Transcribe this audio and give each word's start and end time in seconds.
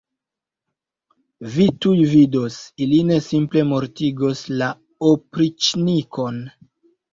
Vi 1.55 1.67
tuj 1.87 1.93
vidos, 2.13 2.57
ili 2.87 3.03
ne 3.11 3.19
simple 3.27 3.65
mortigos 3.75 4.43
la 4.65 4.73
opriĉnikon. 5.13 6.45